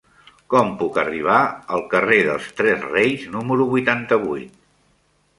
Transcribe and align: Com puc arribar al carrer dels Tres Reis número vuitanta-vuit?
Com 0.51 0.69
puc 0.77 0.95
arribar 1.01 1.41
al 1.75 1.83
carrer 1.91 2.17
dels 2.27 2.47
Tres 2.61 2.87
Reis 2.93 3.27
número 3.35 3.67
vuitanta-vuit? 3.75 4.57